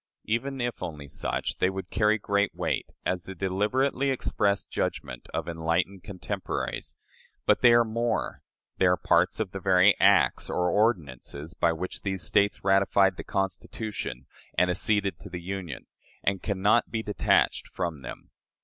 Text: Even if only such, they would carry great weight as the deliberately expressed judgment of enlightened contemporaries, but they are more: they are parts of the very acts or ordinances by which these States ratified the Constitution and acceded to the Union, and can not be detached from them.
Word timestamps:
Even 0.25 0.59
if 0.59 0.81
only 0.81 1.07
such, 1.07 1.57
they 1.57 1.69
would 1.69 1.91
carry 1.91 2.17
great 2.17 2.55
weight 2.55 2.87
as 3.05 3.25
the 3.25 3.35
deliberately 3.35 4.09
expressed 4.09 4.71
judgment 4.71 5.27
of 5.31 5.47
enlightened 5.47 6.01
contemporaries, 6.03 6.95
but 7.45 7.61
they 7.61 7.71
are 7.71 7.85
more: 7.85 8.41
they 8.79 8.87
are 8.87 8.97
parts 8.97 9.39
of 9.39 9.51
the 9.51 9.59
very 9.59 9.95
acts 9.99 10.49
or 10.49 10.71
ordinances 10.71 11.53
by 11.53 11.71
which 11.71 12.01
these 12.01 12.23
States 12.23 12.63
ratified 12.63 13.15
the 13.15 13.23
Constitution 13.23 14.25
and 14.57 14.71
acceded 14.71 15.19
to 15.19 15.29
the 15.29 15.39
Union, 15.39 15.85
and 16.23 16.41
can 16.41 16.63
not 16.63 16.89
be 16.89 17.03
detached 17.03 17.67
from 17.67 18.01
them. 18.01 18.31